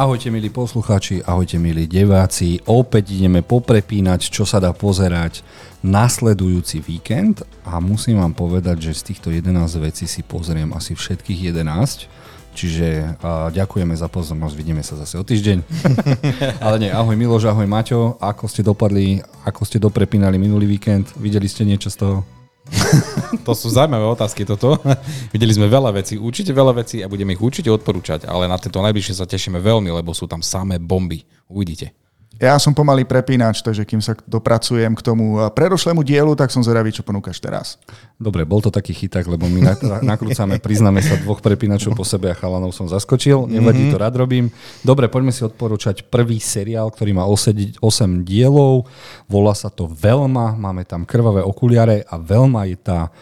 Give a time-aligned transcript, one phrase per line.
[0.00, 2.56] Ahojte milí posluchači, ahojte milí diváci.
[2.64, 5.44] Opäť ideme poprepínať, čo sa dá pozerať
[5.84, 9.52] nasledujúci víkend a musím vám povedať, že z týchto 11
[9.84, 12.08] vecí si pozriem asi všetkých 11.
[12.56, 13.20] Čiže
[13.52, 15.68] ďakujeme za pozornosť, vidíme sa zase o týždeň.
[16.64, 21.44] Ale nie, ahoj Miloš, ahoj Maťo, ako ste dopadli, ako ste doprepínali minulý víkend, videli
[21.44, 22.39] ste niečo z toho?
[23.46, 24.78] to sú zaujímavé otázky toto.
[25.34, 28.78] Videli sme veľa vecí, určite veľa vecí a budeme ich určite odporúčať, ale na tento
[28.82, 31.22] najbližšie sa tešíme veľmi, lebo sú tam samé bomby.
[31.50, 31.94] Uvidíte.
[32.40, 36.88] Ja som pomalý prepínač, takže kým sa dopracujem k tomu predošlému dielu, tak som zvedavý,
[36.88, 37.76] čo ponúkaš teraz.
[38.16, 39.60] Dobre, bol to taký chyták, lebo my
[40.00, 43.44] nakrúcame, priznáme sa dvoch prepínačov po sebe a chalanov som zaskočil.
[43.44, 43.92] Nevadí, mm-hmm.
[43.92, 44.48] to rád robím.
[44.80, 47.76] Dobre, poďme si odporúčať prvý seriál, ktorý má 8
[48.24, 48.88] dielov.
[49.28, 53.12] Volá sa to Velma, máme tam krvavé okuliare a Velma je tá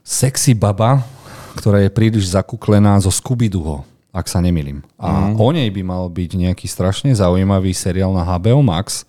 [0.00, 1.04] sexy baba,
[1.60, 3.52] ktorá je príliš zakuklená zo scooby
[4.12, 4.84] ak sa nemilím.
[5.00, 5.40] A mm.
[5.40, 9.08] o nej by mal byť nejaký strašne zaujímavý seriál na HBO Max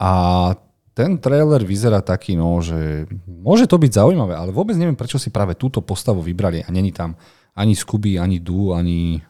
[0.00, 0.56] a
[0.96, 5.28] ten trailer vyzerá taký, no, že môže to byť zaujímavé, ale vôbec neviem, prečo si
[5.28, 7.14] práve túto postavu vybrali a není tam
[7.54, 9.20] ani Scooby, ani Du, ani...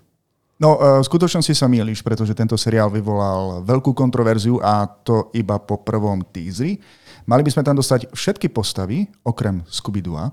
[0.60, 5.58] No, e, v skutočnosti sa mýliš, pretože tento seriál vyvolal veľkú kontroverziu a to iba
[5.58, 6.78] po prvom teaseri.
[7.26, 10.30] Mali by sme tam dostať všetky postavy, okrem Scooby-Dua,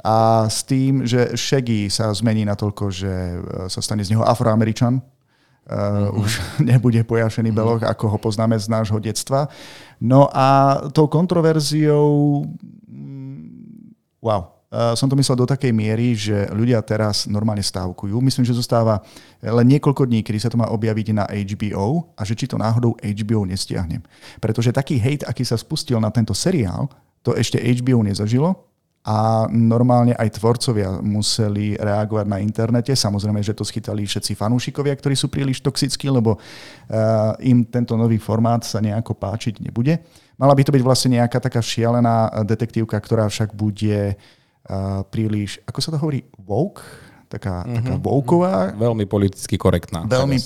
[0.00, 5.00] a s tým, že Shaggy sa zmení natoľko, že e, sa stane z neho afroameričan,
[5.70, 6.18] Uh, mm-hmm.
[6.18, 6.30] už
[6.72, 7.94] nebude pojašený beloch, mm-hmm.
[7.94, 9.46] ako ho poznáme z nášho detstva.
[10.02, 12.42] No a tou kontroverziou,
[12.90, 18.18] mm, wow, uh, som to myslel do takej miery, že ľudia teraz normálne stávkujú.
[18.18, 18.98] Myslím, že zostáva
[19.38, 22.98] len niekoľko dní, kedy sa to má objaviť na HBO a že či to náhodou
[22.98, 24.02] HBO nestiahnem.
[24.42, 26.90] Pretože taký hate, aký sa spustil na tento seriál,
[27.22, 28.69] to ešte HBO nezažilo
[29.10, 32.94] a normálne aj tvorcovia museli reagovať na internete.
[32.94, 38.22] Samozrejme, že to schytali všetci fanúšikovia, ktorí sú príliš toxickí, lebo uh, im tento nový
[38.22, 39.98] formát sa nejako páčiť nebude.
[40.38, 45.78] Mala by to byť vlastne nejaká taká šialená detektívka, ktorá však bude uh, príliš, ako
[45.82, 46.78] sa to hovorí, woke?
[47.30, 47.76] Taká, mm-hmm.
[47.82, 48.54] taká wokeová.
[48.74, 50.02] Veľmi politicky korektná.
[50.06, 50.38] Veľmi,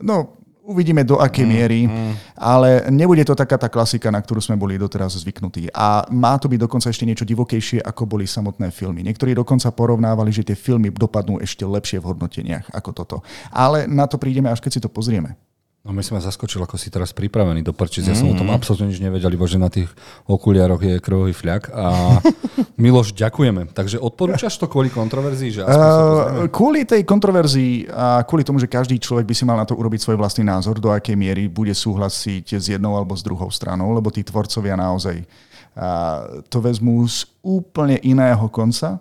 [0.00, 0.37] no,
[0.68, 2.36] Uvidíme do akej mm, miery, mm.
[2.36, 5.72] ale nebude to taká tá klasika, na ktorú sme boli doteraz zvyknutí.
[5.72, 9.00] A má to byť dokonca ešte niečo divokejšie, ako boli samotné filmy.
[9.00, 13.16] Niektorí dokonca porovnávali, že tie filmy dopadnú ešte lepšie v hodnoteniach ako toto.
[13.48, 15.40] Ale na to prídeme, až keď si to pozrieme.
[15.88, 18.04] No my sme zaskočili, ako si teraz pripravený do prčic.
[18.04, 18.60] Ja som o tom mhm.
[18.60, 19.88] absolútne nič nevedel, iba že na tých
[20.28, 21.72] okuliároch je krvový fľak.
[21.72, 22.20] A
[22.82, 23.72] Miloš, ďakujeme.
[23.72, 25.48] Takže odporúčaš to kvôli kontroverzii?
[25.56, 29.64] Že uh, kvôli tej kontroverzii a kvôli tomu, že každý človek by si mal na
[29.64, 33.48] to urobiť svoj vlastný názor, do akej miery bude súhlasiť s jednou alebo s druhou
[33.48, 39.00] stranou, lebo tí tvorcovia naozaj uh, to vezmú z úplne iného konca.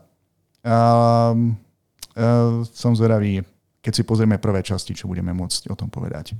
[0.63, 1.51] Uh,
[2.15, 3.43] uh, som zvedavý,
[3.83, 6.31] keď si pozrieme prvé časti, čo budeme môcť o tom povedať.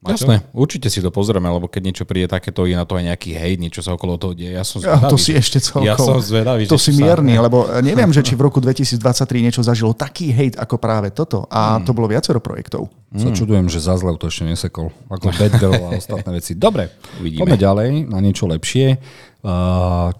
[0.00, 0.16] Maťo?
[0.16, 3.36] Jasné, určite si to pozrieme, lebo keď niečo príde takéto, je na to aj nejaký
[3.36, 4.56] hejt, niečo sa okolo toho deje.
[4.56, 5.04] Ja som zvedavý.
[5.04, 5.84] Ja, to si ešte celkom.
[5.84, 6.64] Ja som zvedavý.
[6.72, 7.44] To si mierny, sa...
[7.44, 8.96] lebo neviem, že či v roku 2023
[9.44, 11.44] niečo zažilo taký hejt ako práve toto.
[11.52, 11.84] A mm.
[11.84, 12.88] to bolo viacero projektov.
[13.12, 13.20] Mm.
[13.20, 14.88] Sa čudujem, že Zazlev to ešte nesekol.
[15.12, 16.56] Ako Bad Girl a ostatné veci.
[16.56, 16.88] Dobre,
[17.20, 17.44] Uvidíme.
[17.44, 18.96] poďme ďalej na niečo lepšie.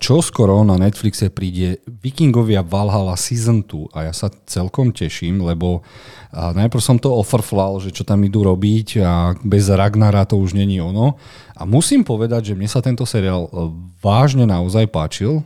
[0.01, 5.85] Čo skoro na Netflixe príde Vikingovia Valhalla Season 2 a ja sa celkom teším, lebo
[6.33, 10.81] najprv som to ofrflal, že čo tam idú robiť a bez Ragnara to už není
[10.81, 11.21] ono.
[11.53, 13.51] A musím povedať, že mne sa tento seriál e,
[14.01, 15.45] vážne naozaj páčil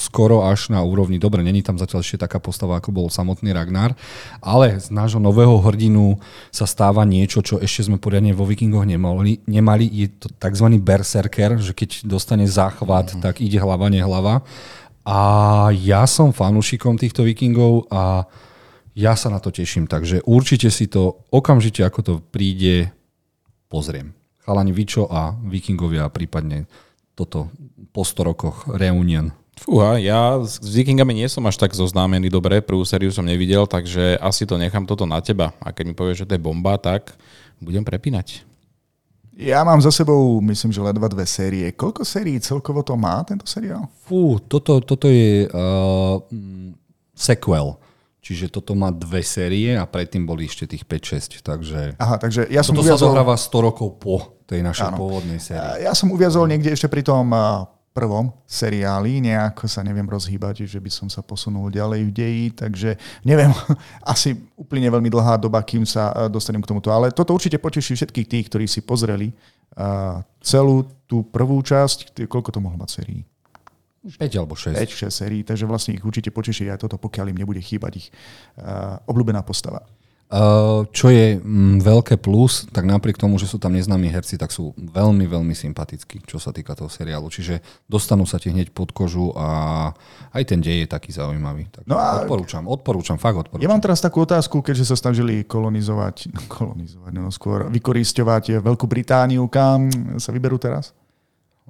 [0.00, 3.92] skoro až na úrovni, dobre, není tam zatiaľ ešte taká postava, ako bol samotný Ragnar,
[4.40, 6.16] ale z nášho nového hrdinu
[6.48, 9.44] sa stáva niečo, čo ešte sme poriadne vo Vikingoch nemali.
[9.44, 10.66] nemali je to tzv.
[10.80, 13.20] berserker, že keď dostane záchvat, mm.
[13.20, 14.40] tak ide hlava, nehlava.
[15.04, 15.20] A
[15.76, 18.24] ja som fanúšikom týchto Vikingov a
[18.96, 22.88] ja sa na to teším, takže určite si to okamžite, ako to príde,
[23.68, 24.16] pozriem.
[24.40, 26.64] Chalani Vičo a Vikingovia prípadne
[27.12, 27.52] toto
[27.92, 29.39] po 100 rokoch reunion.
[29.60, 34.16] Fúha, ja s Vikingami nie som až tak zoznámený dobre, prvú sériu som nevidel, takže
[34.16, 35.52] asi to nechám toto na teba.
[35.60, 37.12] A keď mi povieš, že to je bomba, tak
[37.60, 38.48] budem prepínať.
[39.36, 41.68] Ja mám za sebou, myslím, že ledva dve série.
[41.76, 43.84] Koľko sérií celkovo to má, tento seriál?
[44.08, 46.24] Fú, toto, toto je uh,
[47.12, 47.76] sequel.
[48.20, 51.40] Čiže toto má dve série a predtým boli ešte tých 5-6.
[51.44, 52.00] Takže...
[52.00, 53.00] Aha, takže ja som toto uviazol...
[53.00, 54.96] sa dohráva 100 rokov po tej našej Áno.
[54.96, 55.84] pôvodnej sérii.
[55.84, 57.32] Ja som uviazol niekde ešte pri tom
[57.90, 62.90] prvom seriáli, nejako sa neviem rozhýbať, že by som sa posunul ďalej v deji, takže
[63.26, 63.50] neviem,
[64.14, 66.94] asi úplne veľmi dlhá doba, kým sa eh, dostanem k tomuto.
[66.94, 69.34] Ale toto určite poteší všetkých tých, ktorí si pozreli
[69.76, 72.26] uh, celú tú prvú časť.
[72.26, 73.22] Koľko to mohlo mať sérií?
[74.00, 74.80] 5 alebo 6.
[74.80, 78.08] 5, 6 sérií, takže vlastne ich určite poteší aj toto, pokiaľ im nebude chýbať ich
[78.56, 79.84] uh, obľúbená postava.
[80.30, 84.54] Uh, čo je mm, veľké plus, tak napriek tomu, že sú tam neznámi herci, tak
[84.54, 87.26] sú veľmi, veľmi sympatickí, čo sa týka toho seriálu.
[87.26, 87.58] Čiže
[87.90, 89.90] dostanú sa ti hneď pod kožu a
[90.30, 91.66] aj ten dej je taký zaujímavý.
[91.74, 93.66] Tak no a odporúčam, odporúčam, fakt odporúčam.
[93.66, 99.50] Ja mám teraz takú otázku, keďže sa snažili kolonizovať, kolonizovať, no skôr vykoristovať Veľkú Britániu,
[99.50, 99.90] kam
[100.22, 100.94] sa vyberú teraz?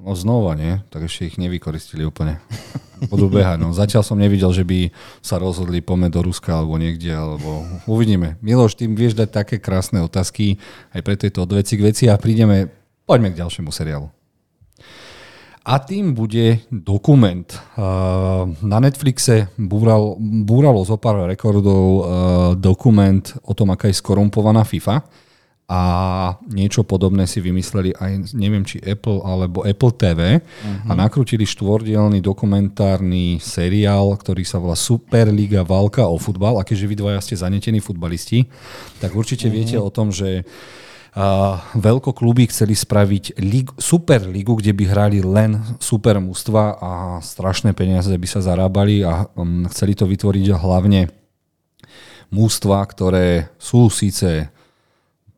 [0.00, 0.80] No znova, nie?
[0.88, 2.40] Tak ešte ich nevykoristili úplne.
[3.12, 3.60] Budú behať.
[3.60, 3.76] No.
[3.76, 4.88] Zatiaľ som nevidel, že by
[5.20, 8.40] sa rozhodli pomeť do Ruska alebo niekde, alebo uvidíme.
[8.40, 10.56] Miloš, tým vieš dať také krásne otázky
[10.96, 12.72] aj pre tieto od veci k veci a prídeme,
[13.04, 14.08] poďme k ďalšiemu seriálu.
[15.60, 17.44] A tým bude dokument.
[18.64, 22.08] Na Netflixe búral, búralo zo pár rekordov
[22.56, 25.04] dokument o tom, aká je skorumpovaná FIFA
[25.70, 25.82] a
[26.50, 30.90] niečo podobné si vymysleli aj, neviem, či Apple alebo Apple TV uh-huh.
[30.90, 30.98] a mhm.
[30.98, 37.20] nakrútili štvordielný dokumentárny seriál, ktorý sa volá Superliga Válka o futbal a keďže vy dvaja
[37.22, 38.50] ste zanetení futbalisti,
[38.98, 39.54] tak určite uh-huh.
[39.54, 40.42] viete o tom, že
[41.10, 47.74] Uh, veľkokluby chceli spraviť lig, super ligu, kde by hrali len super mústva a strašné
[47.74, 51.10] peniaze by sa zarábali a um, chceli to vytvoriť hlavne
[52.30, 54.54] mústva, ktoré sú síce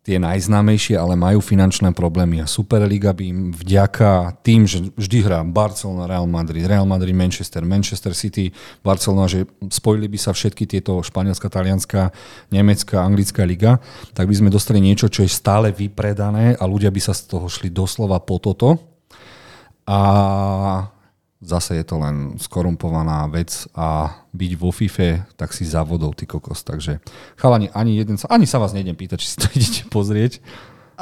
[0.03, 5.47] tie najznámejšie, ale majú finančné problémy a Superliga by im vďaka tým, že vždy hrá
[5.47, 8.51] Barcelona, Real Madrid, Real Madrid, Manchester, Manchester City,
[8.83, 12.11] Barcelona, že spojili by sa všetky tieto španielská, talianská,
[12.51, 13.79] nemecká, anglická liga,
[14.11, 17.47] tak by sme dostali niečo, čo je stále vypredané a ľudia by sa z toho
[17.47, 18.83] šli doslova po toto.
[19.87, 19.99] A
[21.43, 26.63] zase je to len skorumpovaná vec a byť vo FIFA, tak si závodov ty kokos.
[26.63, 27.03] Takže
[27.35, 30.39] chalani, ani jeden sa, ani sa vás nejdem pýtať, či si to idete pozrieť.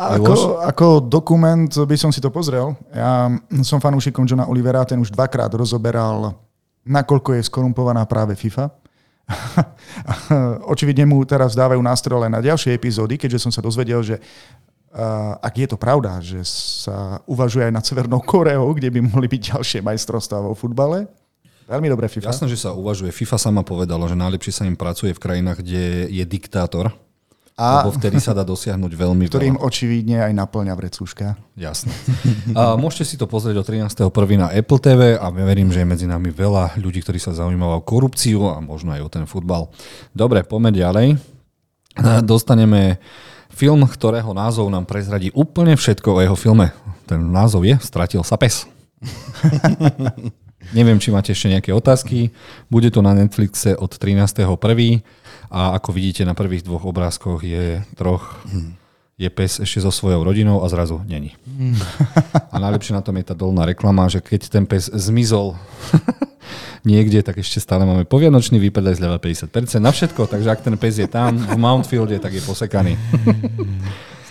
[0.01, 2.73] Ako, ako dokument by som si to pozrel.
[2.89, 3.29] Ja
[3.61, 6.41] som fanúšikom Johna Olivera, ten už dvakrát rozoberal,
[6.89, 8.73] nakoľko je skorumpovaná práve FIFA.
[10.73, 14.17] Očividne mu teraz dávajú nástroj na ďalšie epizódy, keďže som sa dozvedel, že
[15.41, 19.55] ak je to pravda, že sa uvažuje aj nad Severnou Koreou, kde by mohli byť
[19.55, 21.07] ďalšie majstrovstvá vo futbale.
[21.71, 22.35] Veľmi dobré FIFA.
[22.35, 23.15] Jasné, že sa uvažuje.
[23.15, 26.91] FIFA sama povedala, že najlepšie sa im pracuje v krajinách, kde je diktátor.
[27.61, 29.69] A lebo vtedy sa dá dosiahnuť veľmi Ktorým veľa.
[29.69, 31.37] očividne aj naplňa vrecúška.
[31.61, 31.93] Jasné.
[32.57, 34.09] A môžete si to pozrieť o 13.1.
[34.41, 37.85] na Apple TV a verím, že je medzi nami veľa ľudí, ktorí sa zaujímajú o
[37.85, 39.69] korupciu a možno aj o ten futbal.
[40.17, 41.07] Dobre, poďme ďalej.
[42.25, 42.97] Dostaneme
[43.51, 46.73] Film, ktorého názov nám prezradí úplne všetko o jeho filme.
[47.05, 48.65] Ten názov je Stratil sa pes.
[50.77, 52.31] Neviem, či máte ešte nejaké otázky.
[52.71, 54.47] Bude to na Netflixe od 13.1.
[55.51, 58.39] A ako vidíte na prvých dvoch obrázkoch je troch
[59.21, 61.37] je pes ešte so svojou rodinou a zrazu není.
[62.49, 65.61] A najlepšie na tom je tá dolná reklama, že keď ten pes zmizol
[66.89, 70.97] niekde, tak ešte stále máme povianočný výpredaj zľava 50% na všetko, takže ak ten pes
[70.97, 72.97] je tam v Mountfielde, tak je posekaný.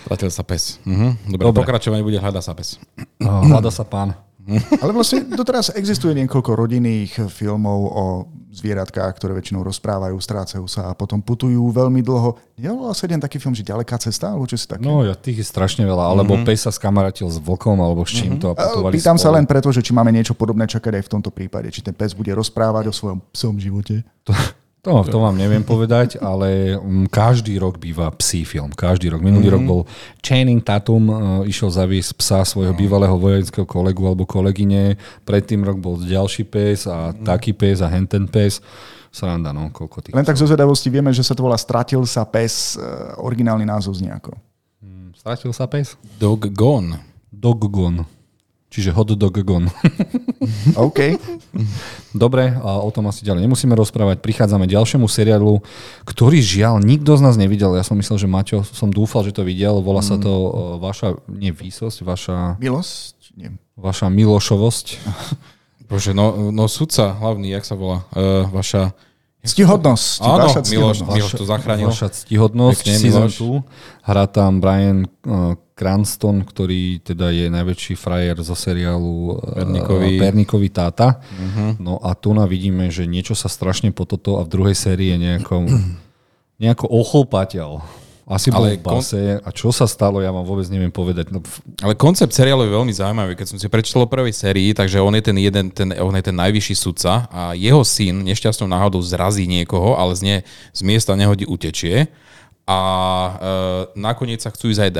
[0.02, 0.82] Stratil sa pes.
[0.82, 1.38] Mhm.
[1.38, 2.82] Dobre, Dobre, pokračovanie bude hľada sa pes.
[3.22, 4.18] Hľada sa pán.
[4.82, 8.04] Ale vlastne doteraz existuje niekoľko rodinných filmov o
[8.50, 12.34] zvieratkách, ktoré väčšinou rozprávajú, strácajú sa a potom putujú veľmi dlho.
[12.58, 14.82] Nebol asi jeden taký film, že ďaleká cesta, alebo čo si také?
[14.82, 16.10] No, ja, tých je strašne veľa.
[16.10, 16.48] Alebo mm-hmm.
[16.50, 18.42] pes sa skamarátil s vlkom, alebo s čím mm-hmm.
[18.42, 19.24] to a putovali Pýtam spolu.
[19.30, 21.70] sa len preto, že či máme niečo podobné čakať aj v tomto prípade.
[21.70, 24.02] Či ten pes bude rozprávať o svojom psom živote.
[24.26, 24.34] To,
[24.80, 28.72] to, to vám neviem povedať, ale mm, každý rok býva psí film.
[28.72, 29.20] Každý rok.
[29.20, 29.60] Minulý mm-hmm.
[29.60, 29.80] rok bol
[30.24, 32.78] Channing Tatum, uh, išiel zaviesť psa svojho no.
[32.80, 34.96] bývalého vojenského kolegu alebo kolegyne.
[35.28, 37.28] Predtým rok bol ďalší pes a mm-hmm.
[37.28, 38.64] taký pes a henten pes.
[39.12, 40.14] Sranda, no, koľko tých...
[40.14, 42.80] Len tak zo zvedavosti vieme, že sa to volá Stratil sa pes.
[42.80, 44.32] Uh, originálny názov znie ako.
[44.80, 45.98] Hmm, stratil sa pes?
[46.16, 46.96] Dog Gone.
[47.28, 48.19] Dog Gone.
[48.70, 49.66] Čiže hot dog gone.
[50.78, 51.18] OK.
[52.14, 54.22] Dobre, a o tom asi ďalej nemusíme rozprávať.
[54.22, 55.58] Prichádzame ďalšiemu seriálu,
[56.06, 57.74] ktorý žiaľ nikto z nás nevidel.
[57.74, 59.82] Ja som myslel, že Maťo, som dúfal, že to videl.
[59.82, 62.36] Volá sa to uh, vaša, nie výsosť, vaša...
[62.62, 63.34] Milosť?
[63.34, 63.58] Nie.
[63.74, 64.86] Vaša milošovosť.
[65.90, 68.06] Bože, no, no sudca hlavný, jak sa volá?
[68.14, 68.94] Uh, vaša...
[69.40, 70.20] Ctihodnosť.
[70.20, 71.88] Áno, vaša Miloš, Miloš to zachránil.
[71.90, 74.06] Vaša ctihodnosť, Pekne, season 2.
[74.06, 80.68] Hrá tam Brian uh, Cranston, ktorý teda je najväčší frajer zo seriálu Pernikovi, uh, Pernikovi
[80.68, 81.24] táta.
[81.24, 81.72] Uh-huh.
[81.80, 85.16] No a tu na vidíme, že niečo sa strašne po toto a v druhej sérii
[85.16, 85.56] je nejako,
[86.62, 87.80] nejako ochlpateľ.
[88.30, 89.18] Asi bol ale v base.
[89.18, 89.42] Kon...
[89.42, 91.32] A čo sa stalo, ja vám vôbec neviem povedať.
[91.34, 91.42] No,
[91.82, 93.34] ale koncept seriálu je veľmi zaujímavý.
[93.34, 96.22] Keď som si prečítal o prvej sérii, takže on je ten jeden, ten, on je
[96.22, 100.36] ten najvyšší sudca a jeho syn nešťastnou náhodou zrazí niekoho, ale z, ne,
[100.70, 102.06] z miesta nehodí utečie.
[102.70, 103.30] A e,
[103.98, 104.90] nakoniec sa chcú ísť aj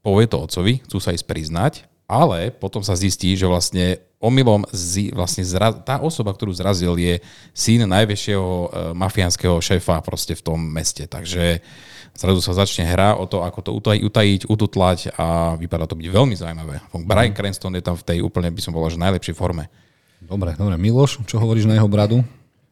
[0.00, 1.74] povie to otcovi, chcú sa ísť priznať,
[2.10, 7.22] ale potom sa zistí, že vlastne omylom zi, vlastne zra, tá osoba, ktorú zrazil, je
[7.56, 11.08] syn najväčšieho e, mafiánskeho šéfa proste v tom meste.
[11.08, 11.64] Takže
[12.12, 16.06] zrazu sa začne hra o to, ako to utajiť, utajiť ututlať a vypadá to byť
[16.10, 16.84] veľmi zaujímavé.
[17.08, 17.38] Brian mm.
[17.38, 19.72] Cranston je tam v tej úplne, by som povedal, že najlepšej forme.
[20.20, 20.76] Dobre, dobre.
[20.76, 22.20] Miloš, čo hovoríš na jeho bradu?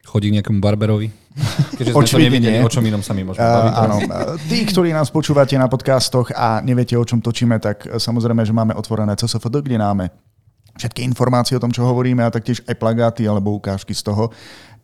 [0.05, 1.11] Chodí k nejakému barberovi?
[1.77, 3.71] Keďže sme to nevideli, o čom inom sa my môžeme baviť.
[3.71, 3.95] Uh, áno.
[4.49, 8.73] Tí, ktorí nás počúvate na podcastoch a neviete, o čom točíme, tak samozrejme, že máme
[8.75, 10.11] otvorené CSFD, kde máme
[10.79, 14.31] všetky informácie o tom, čo hovoríme a taktiež aj plagáty alebo ukážky z toho.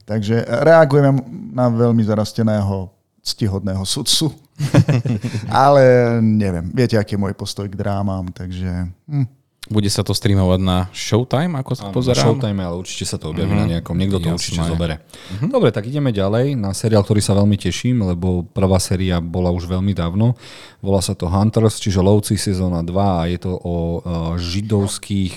[0.05, 1.17] Takže reagujeme
[1.55, 2.93] na veľmi zarasteného
[3.25, 4.29] ctihodného sudcu.
[5.49, 8.91] Ale neviem, viete, aký je môj postoj k drámam, takže...
[9.09, 9.27] Hm.
[9.65, 12.21] Bude sa to streamovať na Showtime, ako sa pozerám?
[12.21, 13.65] Na Showtime, ale určite sa to objaví mm-hmm.
[13.65, 14.37] na nejakom, niekto to Jasné.
[14.37, 14.95] určite zobere.
[15.01, 15.49] Mm-hmm.
[15.49, 19.65] Dobre, tak ideme ďalej na seriál, ktorý sa veľmi teším, lebo prvá séria bola už
[19.65, 20.37] veľmi dávno.
[20.85, 25.33] Volá sa to Hunters, čiže Lovci sezóna 2 a je to o uh, židovských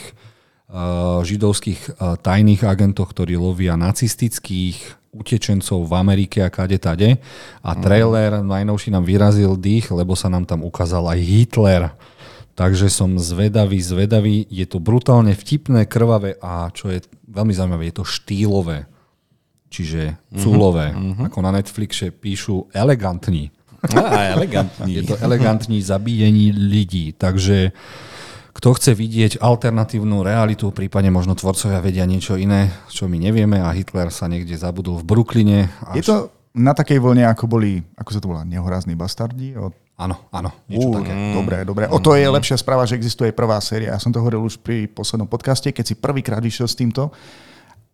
[0.76, 7.16] uh, židovských uh, tajných agentoch, ktorí lovia nacistických utečencov v Amerike a kade tade.
[7.64, 7.80] A mhm.
[7.80, 11.82] trailer najnovší nám vyrazil dých, lebo sa nám tam ukázal aj Hitler.
[12.58, 14.42] Takže som zvedavý, zvedavý.
[14.50, 18.90] Je to brutálne vtipné, krvavé a čo je veľmi zaujímavé, je to štýlové.
[19.70, 20.90] Čiže mhm, cúlové.
[20.90, 21.24] Mm-hmm.
[21.30, 23.54] Ako na Netflixe píšu elegantní.
[23.78, 24.90] Á, elegantní.
[24.98, 27.14] je to elegantní zabíjení ľudí.
[27.14, 27.70] Takže
[28.58, 33.70] kto chce vidieť alternatívnu realitu, prípadne možno tvorcovia vedia niečo iné, čo my nevieme a
[33.70, 35.70] Hitler sa niekde zabudol v Brooklyne.
[35.86, 35.94] Až...
[35.94, 36.16] Je to
[36.54, 39.56] na takej vlne, ako boli, ako sa to volá, nehorázny bastardi?
[39.56, 39.74] Od...
[39.98, 41.12] Áno, áno, niečo uh, také.
[41.34, 41.84] Dobre, dobre.
[41.90, 43.94] O to je lepšia správa, že existuje prvá séria.
[43.94, 47.10] Ja som to hovoril už pri poslednom podcaste, keď si prvýkrát išiel s týmto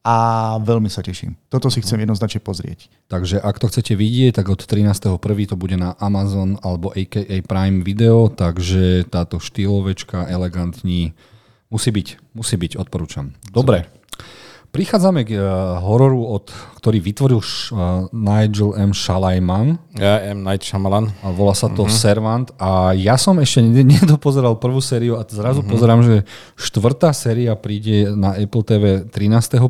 [0.05, 0.17] a
[0.61, 1.33] veľmi sa teším.
[1.49, 2.93] Toto si chcem jednoznačne pozrieť.
[3.09, 5.17] Takže ak to chcete vidieť, tak od 13.1.
[5.49, 11.17] to bude na Amazon alebo AKA Prime Video, takže táto štýlovečka elegantní
[11.73, 13.33] musí byť, musí byť, odporúčam.
[13.49, 14.04] Dobre.
[14.75, 16.51] Prichádzame k uh, hororu, od,
[16.83, 18.91] ktorý vytvoril uh, Nigel M.
[18.91, 19.79] Shalaiman.
[19.95, 20.43] Ja, M.
[20.43, 21.15] Night Shyamalan.
[21.23, 21.95] A volá sa to mm-hmm.
[21.95, 22.51] Servant.
[22.59, 25.71] A ja som ešte nedopozeral prvú sériu a zrazu mm-hmm.
[25.71, 26.17] pozerám, že
[26.59, 29.63] štvrtá séria príde na Apple TV 13.1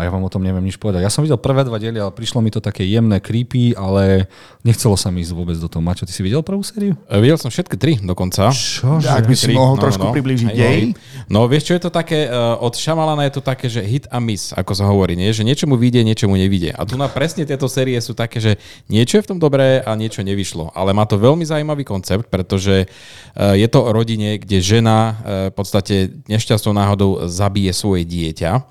[0.00, 1.04] a ja vám o tom neviem nič povedať.
[1.04, 4.32] Ja som videl prvé dva diely, ale prišlo mi to také jemné, creepy, ale
[4.64, 5.84] nechcelo sa mi ísť vôbec do toho.
[5.84, 6.96] Mačo, ty si videl prvú sériu?
[7.04, 8.48] E, videl som všetky tri dokonca.
[8.48, 8.96] Čo?
[9.04, 10.96] Ak by si mohol no, trošku no, priblížiť jej?
[11.28, 14.16] No, vieš, čo je to také, uh, od Šamalana je to také, že hit a
[14.24, 15.28] miss, ako sa hovorí, nie?
[15.36, 16.72] že niečomu vyjde, niečomu nevidie.
[16.72, 18.56] A tu na presne tieto série sú také, že
[18.88, 20.72] niečo je v tom dobré a niečo nevyšlo.
[20.72, 25.12] Ale má to veľmi zaujímavý koncept, pretože uh, je to o rodine, kde žena uh,
[25.52, 28.64] v podstate nešťastnou náhodou zabije svoje dieťa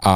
[0.00, 0.14] a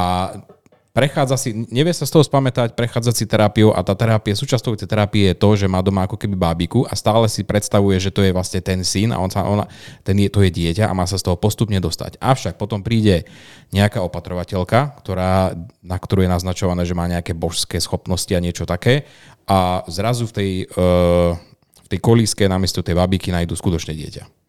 [0.95, 4.87] prechádza si, nevie sa z toho spamätať, prechádza si terapiu a tá terapia, súčasťou tej
[4.87, 8.23] terapie je to, že má doma ako keby bábiku a stále si predstavuje, že to
[8.23, 9.67] je vlastne ten syn a on sa, ona,
[10.07, 12.15] ten je, to je dieťa a má sa z toho postupne dostať.
[12.23, 13.27] Avšak potom príde
[13.75, 15.51] nejaká opatrovateľka, ktorá,
[15.83, 19.03] na ktorú je naznačované, že má nejaké božské schopnosti a niečo také
[19.51, 21.35] a zrazu v tej, uh,
[21.83, 24.44] v tej kolíske namiesto tej babiky nájdú skutočné dieťa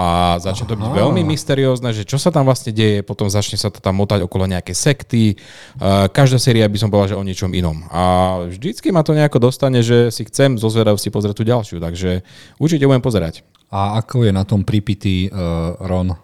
[0.00, 3.68] a začne to byť veľmi mysteriózne, že čo sa tam vlastne deje, potom začne sa
[3.68, 5.36] to tam motať okolo nejaké sekty.
[6.16, 7.84] Každá séria by som povedal, že o niečom inom.
[7.92, 8.02] A
[8.48, 12.24] vždycky ma to nejako dostane, že si chcem zo zvedavosti pozrieť tú ďalšiu, takže
[12.56, 13.44] určite budem pozerať.
[13.68, 16.16] A ako je na tom pripitý uh, Ron?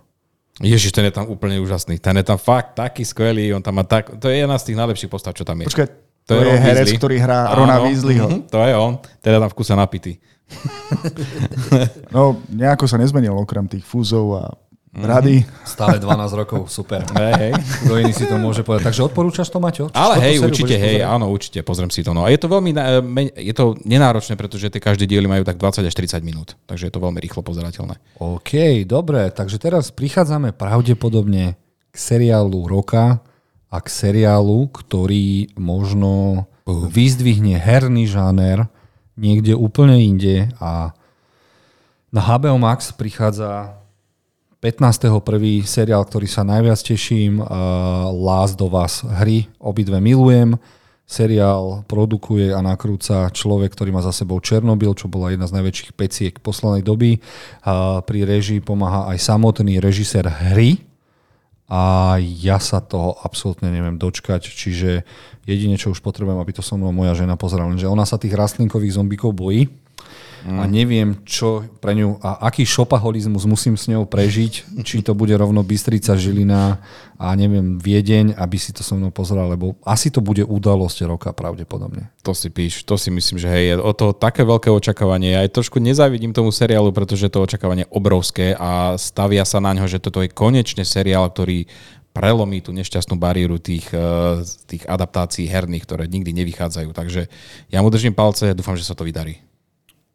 [0.57, 2.01] Ježiš, ten je tam úplne úžasný.
[2.01, 3.53] Ten je tam fakt taký skvelý.
[3.53, 4.17] On tam má tak...
[4.17, 5.69] To je jedna z tých najlepších postav, čo tam je.
[5.69, 5.87] Počkaj,
[6.25, 6.97] to, to je, je herec, Weasley.
[6.97, 8.27] ktorý hrá Rona Weasleyho.
[8.27, 8.97] Mm-hmm, to je on.
[9.21, 10.17] Teda tam v kuse napitý.
[12.15, 14.45] no, nejako sa nezmenil okrem tých fúzov a
[14.95, 15.05] mhm.
[15.05, 15.37] rady.
[15.67, 17.03] Stále 12 rokov, super.
[17.19, 17.53] Hej, hej.
[17.87, 18.91] Kto iný si to môže povedať.
[18.91, 19.91] Takže odporúčaš to, Maťo?
[19.93, 21.13] Ale hej, určite, hej, pozrieť?
[21.13, 22.15] áno, určite, pozriem si to.
[22.15, 22.25] No.
[22.25, 22.71] A je to veľmi,
[23.35, 26.55] je to nenáročné, pretože tie každé diely majú tak 20 až 30 minút.
[26.71, 27.99] Takže je to veľmi rýchlo pozerateľné.
[28.23, 29.29] OK, dobre.
[29.35, 31.59] Takže teraz prichádzame pravdepodobne
[31.91, 33.21] k seriálu roka
[33.67, 38.67] a k seriálu, ktorý možno vyzdvihne herný žáner
[39.17, 40.93] niekde úplne inde a
[42.13, 43.77] na HBO Max prichádza
[44.61, 45.21] 15.1.
[45.69, 50.57] seriál, ktorý sa najviac teším, uh, Last of Us hry, obidve milujem.
[51.07, 55.91] Seriál produkuje a nakrúca človek, ktorý má za sebou Černobyl, čo bola jedna z najväčších
[55.95, 57.23] peciek poslednej doby.
[57.63, 60.83] Uh, pri režii pomáha aj samotný režisér hry,
[61.67, 65.03] a ja sa toho absolútne neviem dočkať, čiže
[65.47, 68.39] jedine, čo už potrebujem, aby to so mnou moja žena pozerala, že ona sa tých
[68.39, 69.67] rastlinkových zombíkov bojí,
[70.47, 70.59] mm.
[70.59, 75.35] a neviem, čo pre ňu a aký šopaholizmus musím s ňou prežiť, či to bude
[75.35, 76.79] rovno Bystrica, Žilina
[77.19, 81.31] a neviem, Viedeň, aby si to so mnou pozeral, lebo asi to bude udalosť roka
[81.35, 82.13] pravdepodobne.
[82.23, 85.35] To si píš, to si myslím, že hej, o to také veľké očakávanie.
[85.35, 89.75] Ja aj trošku nezávidím tomu seriálu, pretože to očakávanie je obrovské a stavia sa na
[89.75, 91.67] ňo, že toto je konečne seriál, ktorý
[92.17, 96.97] prelomí tú nešťastnú bariéru tých, eh, tých adaptácií herných, ktoré nikdy nevychádzajú.
[96.97, 97.29] Takže
[97.69, 99.45] ja mu držím palce, dúfam, že sa to vydarí.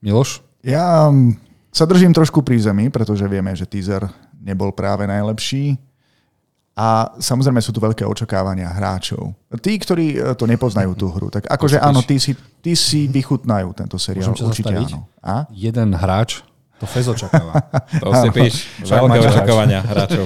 [0.01, 0.41] Miloš?
[0.65, 1.37] Ja mm,
[1.69, 4.09] sa držím trošku pri zemi, pretože vieme, že teaser
[4.41, 5.77] nebol práve najlepší.
[6.71, 9.35] A samozrejme sú tu veľké očakávania hráčov.
[9.59, 12.31] Tí, ktorí e, to nepoznajú tú hru, tak akože áno, tí si,
[12.63, 14.33] tí si vychutnajú tento seriál.
[14.33, 15.05] Určite áno.
[15.19, 15.45] A?
[15.51, 16.41] Jeden hráč
[16.81, 17.61] to Fez očakáva.
[18.01, 18.55] to si píš.
[18.81, 20.25] Veľké očakávania hráčov.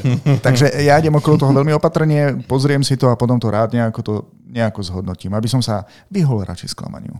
[0.46, 4.00] Takže ja idem okolo toho veľmi opatrne, pozriem si to a potom to rád nejako,
[4.06, 4.14] to,
[4.46, 7.18] nejako zhodnotím, aby som sa vyhol radšej sklamaniu.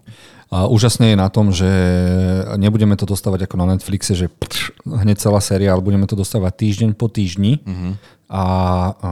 [0.54, 1.66] A úžasne je na tom, že
[2.54, 6.54] nebudeme to dostávať ako na Netflixe, že pč, hneď celá séria, ale budeme to dostávať
[6.54, 7.66] týždeň po týždni.
[7.66, 7.98] Uh-huh.
[8.30, 8.44] A,
[9.02, 9.10] a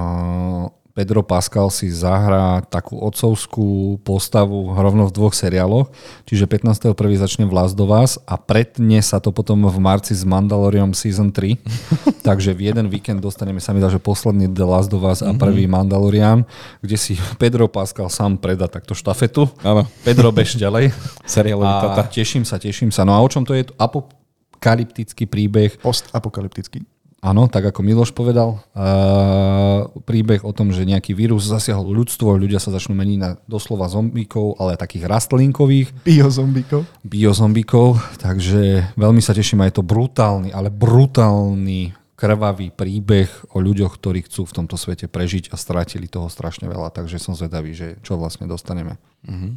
[1.04, 5.92] Pedro Pascal si zahrá takú otcovskú postavu rovno v dvoch seriáloch,
[6.24, 6.96] čiže 15.1.
[7.20, 11.60] začne Last of Us a pretne sa to potom v marci s Mandalorium Season 3,
[12.28, 15.36] takže v jeden víkend dostaneme sa mi dá, že posledný The Last of Us a
[15.36, 15.44] mhm.
[15.44, 16.48] prvý Mandalorian,
[16.80, 19.44] kde si Pedro Pascal sám predá takto štafetu.
[19.60, 19.84] Áno.
[20.08, 20.88] Pedro, bež ďalej.
[21.28, 22.08] Seriálový tata.
[22.08, 23.04] Teším sa, teším sa.
[23.04, 23.68] No a o čom to je?
[23.76, 25.76] Apokalyptický príbeh.
[25.84, 26.93] Postapokalyptický.
[27.24, 32.60] Áno, tak ako Miloš povedal, uh, príbeh o tom, že nejaký vírus zasiahol ľudstvo, ľudia
[32.60, 35.88] sa začnú meniť na doslova zombíkov, ale takých rastlinkových.
[36.04, 36.84] Biozombíkov.
[37.00, 44.28] Biozombíkov, takže veľmi sa teším, aj to brutálny, ale brutálny krvavý príbeh o ľuďoch, ktorí
[44.28, 48.20] chcú v tomto svete prežiť a strátili toho strašne veľa, takže som zvedavý, že čo
[48.20, 49.00] vlastne dostaneme.
[49.24, 49.52] Mm-hmm.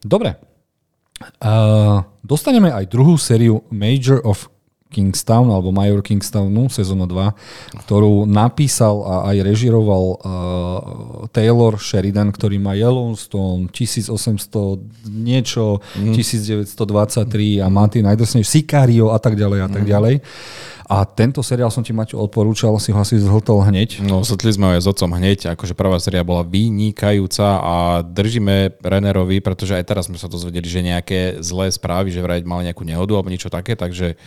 [0.00, 0.40] Dobre.
[1.44, 4.48] Uh, dostaneme aj druhú sériu Major of
[4.92, 10.20] Kingstown alebo Major Kingstownu sezónu 2, ktorú napísal a aj režiroval uh,
[11.32, 14.12] Taylor Sheridan, ktorý má Yellowstone 1800
[15.08, 16.12] niečo, mm.
[16.12, 19.88] 1923 a má tie najdrsnejšie Sicario a tak ďalej a tak mm.
[19.88, 20.14] ďalej.
[20.92, 24.04] A tento seriál som ti, Maťo, odporúčal, si ho asi zhltol hneď.
[24.04, 28.76] No, zhltli sme ho aj s otcom hneď, akože prvá séria bola vynikajúca a držíme
[28.84, 32.84] Rennerovi, pretože aj teraz sme sa dozvedeli, že nejaké zlé správy, že vraj mal nejakú
[32.84, 34.20] nehodu alebo niečo také, takže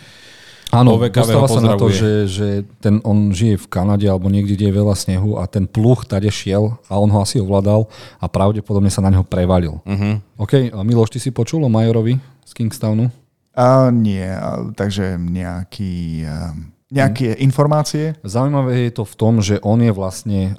[0.76, 2.48] Áno, dostáva sa na to, že, že
[2.84, 6.28] ten, on žije v Kanade alebo niekde, kde je veľa snehu a ten pluch tade
[6.28, 7.88] šiel a on ho asi ovládal
[8.20, 9.80] a pravdepodobne sa na neho prevalil.
[9.88, 10.20] Uh-huh.
[10.36, 13.08] OK, a Miloš, ty si počul o Majorovi z Kingstownu?
[13.56, 14.28] A nie,
[14.76, 16.28] takže nejaký,
[16.92, 17.40] nejaké hmm.
[17.40, 18.12] informácie?
[18.20, 20.52] Zaujímavé je to v tom, že on je vlastne,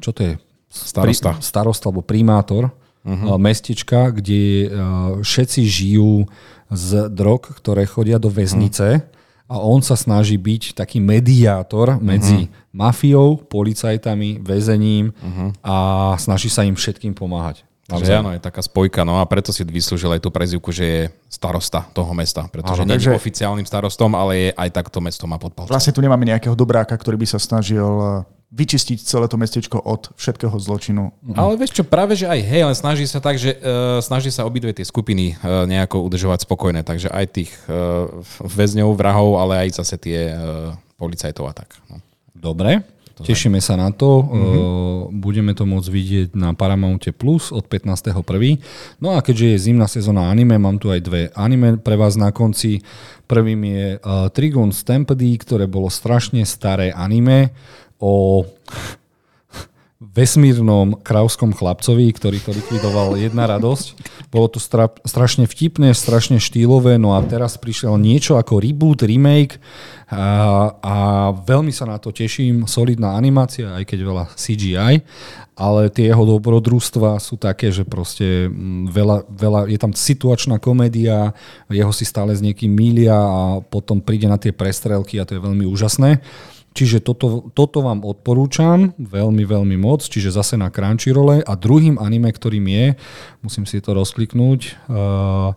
[0.00, 0.34] čo to je?
[0.72, 1.36] Starosta.
[1.36, 2.72] Pri, starosta alebo primátor
[3.04, 3.36] uh-huh.
[3.36, 4.72] mestečka, kde
[5.20, 6.24] všetci žijú
[6.68, 9.04] z drog, ktoré chodia do väznice
[9.48, 12.68] a on sa snaží byť taký mediátor medzi uh-huh.
[12.76, 15.50] mafiou, policajtami, väzením uh-huh.
[15.64, 15.76] a
[16.20, 17.67] snaží sa im všetkým pomáhať.
[17.88, 21.02] Takže áno, je taká spojka, no a preto si vyslúžil aj tú prezivku, že je
[21.32, 25.40] starosta toho mesta, pretože áno, nie je oficiálnym starostom, ale je aj takto mesto má
[25.40, 25.72] pod palcom.
[25.72, 27.88] Vlastne tu nemáme nejakého dobráka, ktorý by sa snažil
[28.48, 31.12] vyčistiť celé to mestečko od všetkého zločinu.
[31.20, 31.36] Mhm.
[31.36, 34.48] Ale vieš čo, práve že aj hej, ale snaží sa tak, že uh, snaží sa
[34.48, 38.08] obidve tie skupiny uh, nejako udržovať spokojné, takže aj tých uh,
[38.40, 41.76] väzňov, vrahov, ale aj zase tie uh, policajtov a tak.
[41.92, 42.00] No.
[42.32, 42.84] Dobre,
[43.18, 44.22] to tešíme sa na to.
[44.22, 45.18] Mm-hmm.
[45.18, 48.22] Budeme to môcť vidieť na Paramounte Plus od 15.1.
[49.02, 52.30] No a keďže je zimná sezóna anime, mám tu aj dve anime pre vás na
[52.30, 52.86] konci.
[53.26, 57.50] Prvým je uh, Trigon Stampede, ktoré bolo strašne staré anime
[57.98, 58.46] o
[59.98, 63.98] vesmírnom krauskom chlapcovi, ktorý to likvidoval jedna radosť.
[64.30, 69.58] Bolo to stra- strašne vtipné, strašne štýlové, no a teraz prišiel niečo ako reboot, remake
[70.06, 70.94] a, a
[71.34, 72.70] veľmi sa na to teším.
[72.70, 75.02] Solidná animácia, aj keď veľa CGI,
[75.58, 81.34] ale tie jeho dobrodružstva sú také, že proste mm, veľa, veľa, je tam situačná komédia,
[81.66, 85.42] jeho si stále s niekým mília a potom príde na tie prestrelky a to je
[85.42, 86.22] veľmi úžasné.
[86.76, 91.42] Čiže toto, toto vám odporúčam veľmi, veľmi moc, čiže zase na Crunchyrole.
[91.42, 92.86] A druhým anime, ktorým je,
[93.42, 95.56] musím si to rozkliknúť, uh,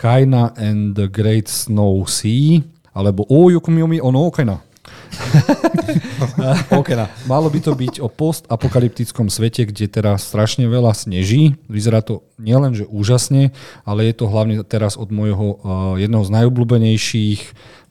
[0.00, 2.62] Kaina and the Great Snow Sea,
[2.96, 4.72] alebo O Yokumiomi ono Okaina.
[6.78, 7.06] Okena.
[7.28, 11.54] Malo by to byť o postapokalyptickom svete, kde teraz strašne veľa sneží.
[11.68, 13.52] Vyzerá to nielen, že úžasne,
[13.86, 15.56] ale je to hlavne teraz od môjho uh,
[16.00, 17.40] jedného z najobľúbenejších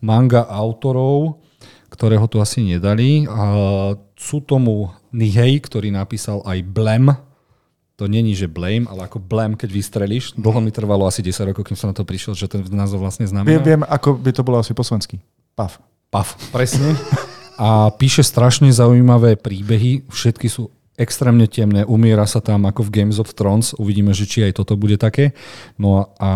[0.02, 1.40] manga autorov,
[1.92, 3.28] ktorého tu asi nedali.
[3.28, 3.44] A
[4.16, 7.12] sú tomu Nihei, ktorý napísal aj Blem.
[8.02, 10.34] To není, že blame, ale ako blem, keď vystrelíš.
[10.34, 13.30] Dlho mi trvalo asi 10 rokov, kým som na to prišiel, že ten názov vlastne
[13.30, 13.62] znamená.
[13.62, 15.22] Viem, viem, ako by to bolo asi po slovensky.
[15.54, 15.78] Paf.
[16.10, 16.98] Paf, presne.
[17.62, 20.10] A píše strašne zaujímavé príbehy.
[20.10, 24.50] Všetky sú extrémne temné, umiera sa tam ako v Games of Thrones, uvidíme, že či
[24.50, 25.38] aj toto bude také.
[25.78, 26.32] No a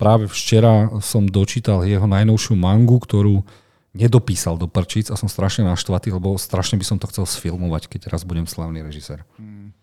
[0.00, 3.44] práve včera som dočítal jeho najnovšiu mangu, ktorú
[3.92, 8.08] nedopísal do prčíc a som strašne naštvatý, lebo strašne by som to chcel sfilmovať, keď
[8.08, 9.24] raz budem slavný režisér.
[9.36, 9.76] Mm.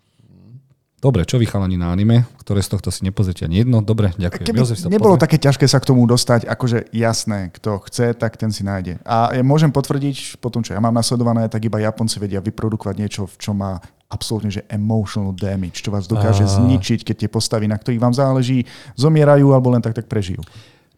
[1.00, 3.80] Dobre, čo vy chalani na anime, ktoré z tohto si nepozrite ani jedno?
[3.80, 4.52] Dobre, ďakujem.
[4.52, 5.24] Keby Jozef nebolo pozrie.
[5.24, 9.00] také ťažké sa k tomu dostať, akože jasné, kto chce, tak ten si nájde.
[9.08, 12.95] A ja môžem potvrdiť, po tom, čo ja mám nasledované, tak iba Japonci vedia vyprodukovať
[13.00, 13.80] niečo, v čom má
[14.12, 16.52] absolútne, že emotional damage, čo vás dokáže a...
[16.52, 18.67] zničiť, keď tie postavy, na ktorých vám záleží,
[19.00, 20.43] zomierajú alebo len tak tak prežijú.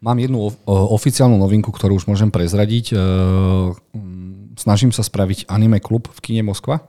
[0.02, 2.98] Mám jednu oficiálnu novinku, ktorú už môžem prezradiť.
[4.58, 6.82] Snažím sa spraviť anime klub v kine Moskva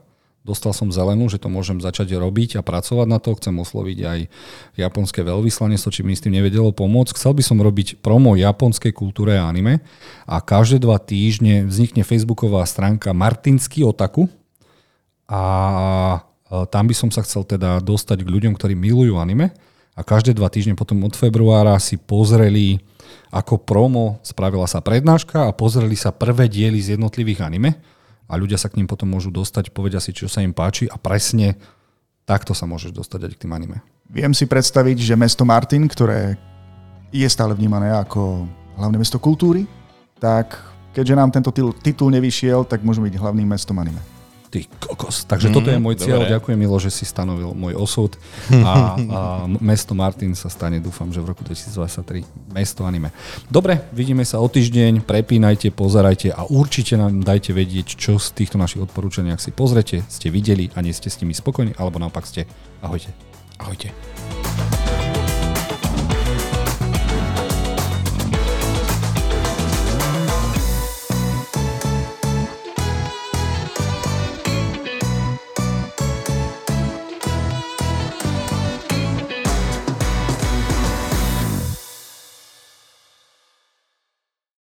[0.43, 3.31] dostal som zelenú, že to môžem začať robiť a pracovať na to.
[3.39, 4.19] Chcem osloviť aj
[4.75, 7.15] japonské veľvyslanectvo, či mi s tým nevedelo pomôcť.
[7.15, 9.79] Chcel by som robiť promo japonskej kultúre a anime
[10.27, 14.27] a každé dva týždne vznikne facebooková stránka Martinsky Otaku
[15.31, 16.21] a
[16.69, 19.55] tam by som sa chcel teda dostať k ľuďom, ktorí milujú anime
[19.95, 22.83] a každé dva týždne potom od februára si pozreli
[23.33, 27.81] ako promo, spravila sa prednáška a pozreli sa prvé diely z jednotlivých anime
[28.29, 31.01] a ľudia sa k ním potom môžu dostať, povedia si, čo sa im páči a
[31.01, 31.57] presne
[32.29, 33.81] takto sa môžeš dostať aj k tým anime.
[34.13, 36.37] Viem si predstaviť, že mesto Martin, ktoré
[37.09, 38.45] je stále vnímané ako
[38.77, 39.65] hlavné mesto kultúry,
[40.21, 40.53] tak
[40.93, 41.49] keďže nám tento
[41.81, 44.12] titul nevyšiel, tak môžeme byť hlavným mestom anime.
[44.53, 45.25] Ty kokos.
[45.25, 46.21] Takže mm, toto je môj cieľ.
[46.21, 46.37] Dobre.
[46.37, 48.13] Ďakujem, Milo, že si stanovil môj osud.
[48.53, 49.19] A, a
[49.57, 53.09] mesto Martin sa stane, dúfam, že v roku 2023 mesto anime.
[53.49, 55.01] Dobre, vidíme sa o týždeň.
[55.09, 60.29] Prepínajte, pozerajte a určite nám dajte vedieť, čo z týchto našich odporúčaniach si pozrete, ste
[60.29, 62.45] videli a nie ste s nimi spokojní, alebo naopak ste.
[62.85, 63.09] Ahojte.
[63.57, 63.89] Ahojte.